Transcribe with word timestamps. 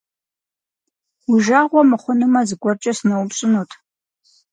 Уи 1.29 1.39
жагъуэ 1.45 1.81
мыхъунумэ, 1.89 2.41
зыгуэркӀэ 2.47 2.93
сыноупщӀынут. 2.97 3.71